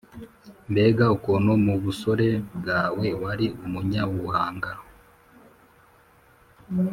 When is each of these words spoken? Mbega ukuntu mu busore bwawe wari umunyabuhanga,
Mbega 0.71 1.05
ukuntu 1.15 1.51
mu 1.65 1.75
busore 1.83 2.29
bwawe 2.57 3.07
wari 3.23 3.47
umunyabuhanga, 3.65 4.71